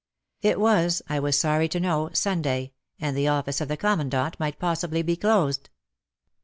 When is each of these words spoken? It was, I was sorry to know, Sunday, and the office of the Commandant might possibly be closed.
It 0.41 0.59
was, 0.59 1.03
I 1.09 1.19
was 1.19 1.37
sorry 1.37 1.67
to 1.67 1.79
know, 1.79 2.09
Sunday, 2.13 2.71
and 2.99 3.15
the 3.15 3.27
office 3.27 3.61
of 3.61 3.67
the 3.67 3.77
Commandant 3.77 4.39
might 4.39 4.57
possibly 4.57 5.03
be 5.03 5.15
closed. 5.15 5.69